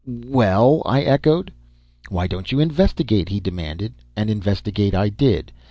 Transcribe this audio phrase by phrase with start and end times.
[0.07, 1.53] "Well?" I echoed.
[2.09, 3.93] "Why don't you investigate?" he demanded.
[4.15, 5.51] And investigate I did.